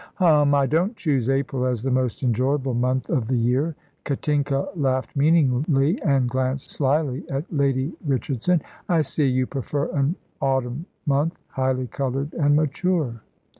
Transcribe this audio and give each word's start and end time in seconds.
"Hum! 0.15 0.55
I 0.55 0.65
don't 0.65 0.95
choose 0.95 1.29
April 1.29 1.63
as 1.67 1.83
the 1.83 1.91
most 1.91 2.23
enjoyable 2.23 2.73
month 2.73 3.07
of 3.11 3.27
the 3.27 3.35
year." 3.37 3.75
Katinka 4.03 4.67
laughed 4.75 5.15
meaningly, 5.15 6.01
and 6.01 6.27
glanced 6.27 6.71
slyly 6.71 7.23
at 7.29 7.45
Lady 7.55 7.93
Richardson. 8.07 8.63
"I 8.89 9.01
see; 9.01 9.27
you 9.27 9.45
prefer 9.45 9.91
an 9.95 10.15
autumn 10.41 10.87
month 11.05 11.37
highly 11.49 11.85
coloured 11.85 12.33
and 12.33 12.55
mature." 12.55 13.21